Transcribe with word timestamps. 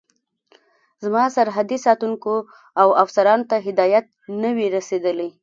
زما 1.03 1.23
سرحدي 1.35 1.77
ساتونکو 1.85 2.35
او 2.81 2.87
افسرانو 3.03 3.47
ته 3.49 3.57
هدایت 3.67 4.05
نه 4.41 4.49
وي 4.55 4.65
رسېدلی. 4.77 5.29